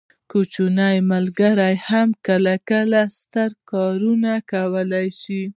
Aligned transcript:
کوچني 0.31 0.95
ملګري 1.11 1.73
هم 1.87 2.09
کله 2.27 2.55
کله 2.69 3.01
ستر 3.17 3.49
کارونه 3.71 4.31
کولی 4.51 5.07
شي. 5.21 5.41